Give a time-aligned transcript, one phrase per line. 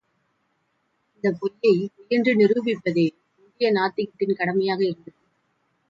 [1.11, 3.07] இந்தப் பொய்யை, பொய் என்று நிரூபிப்பதே
[3.39, 5.17] இந்திய நாத்திகத்தின் கடமையாக இருந்தது.